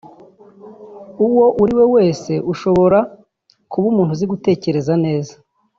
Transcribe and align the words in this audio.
uwo 1.25 1.45
uriwe 1.61 1.85
wese 1.95 2.31
ushobora 2.51 2.99
kuba 3.71 3.85
umuntu 3.91 4.11
uzi 4.15 4.25
gutekereza 4.33 4.93
neza” 5.05 5.33